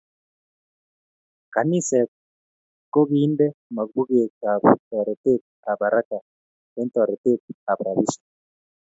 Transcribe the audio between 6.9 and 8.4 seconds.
toretet ab rabisiek